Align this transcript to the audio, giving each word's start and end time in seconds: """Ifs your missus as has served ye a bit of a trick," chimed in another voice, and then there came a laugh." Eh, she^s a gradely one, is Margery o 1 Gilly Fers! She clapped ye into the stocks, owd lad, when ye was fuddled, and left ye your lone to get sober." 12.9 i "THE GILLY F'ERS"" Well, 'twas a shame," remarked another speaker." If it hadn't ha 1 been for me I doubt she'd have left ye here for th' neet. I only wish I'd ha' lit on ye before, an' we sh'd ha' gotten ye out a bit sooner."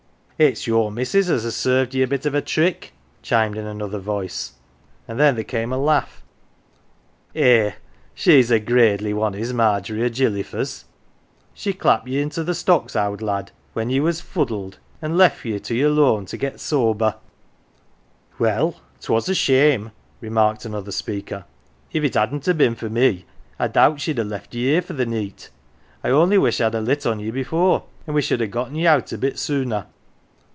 """Ifs 0.51 0.65
your 0.65 0.91
missus 0.91 1.29
as 1.29 1.43
has 1.43 1.55
served 1.55 1.93
ye 1.93 2.01
a 2.01 2.07
bit 2.07 2.25
of 2.25 2.33
a 2.33 2.41
trick," 2.41 2.93
chimed 3.21 3.55
in 3.55 3.67
another 3.67 3.99
voice, 3.99 4.53
and 5.07 5.19
then 5.19 5.35
there 5.35 5.43
came 5.43 5.71
a 5.71 5.77
laugh." 5.77 6.23
Eh, 7.35 7.73
she^s 8.17 8.49
a 8.49 8.57
gradely 8.59 9.13
one, 9.13 9.35
is 9.35 9.53
Margery 9.53 9.99
o 10.01 10.05
1 10.05 10.13
Gilly 10.13 10.41
Fers! 10.41 10.85
She 11.53 11.73
clapped 11.73 12.07
ye 12.07 12.19
into 12.19 12.43
the 12.43 12.55
stocks, 12.55 12.95
owd 12.95 13.21
lad, 13.21 13.51
when 13.73 13.91
ye 13.91 13.99
was 13.99 14.19
fuddled, 14.19 14.79
and 14.99 15.15
left 15.15 15.45
ye 15.45 15.61
your 15.69 15.91
lone 15.91 16.25
to 16.25 16.37
get 16.37 16.59
sober." 16.59 17.13
12.9 17.13 17.13
i 17.13 17.13
"THE 17.13 17.17
GILLY 17.19 18.37
F'ERS"" 18.39 18.39
Well, 18.39 18.75
'twas 19.01 19.29
a 19.29 19.35
shame," 19.35 19.91
remarked 20.21 20.65
another 20.65 20.91
speaker." 20.91 21.45
If 21.91 22.03
it 22.03 22.15
hadn't 22.15 22.45
ha 22.45 22.49
1 22.53 22.57
been 22.57 22.73
for 22.73 22.89
me 22.89 23.25
I 23.59 23.67
doubt 23.67 24.01
she'd 24.01 24.17
have 24.17 24.25
left 24.25 24.55
ye 24.55 24.71
here 24.71 24.81
for 24.81 24.95
th' 24.95 25.07
neet. 25.07 25.51
I 26.03 26.09
only 26.09 26.39
wish 26.39 26.59
I'd 26.59 26.73
ha' 26.73 26.79
lit 26.81 27.05
on 27.05 27.19
ye 27.19 27.29
before, 27.29 27.83
an' 28.07 28.15
we 28.15 28.23
sh'd 28.23 28.41
ha' 28.41 28.49
gotten 28.49 28.73
ye 28.73 28.87
out 28.87 29.11
a 29.11 29.19
bit 29.19 29.37
sooner." 29.37 29.85